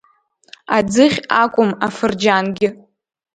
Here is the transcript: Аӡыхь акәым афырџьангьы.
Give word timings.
Аӡыхь 0.77 1.19
акәым 1.41 1.71
афырџьангьы. 1.85 2.69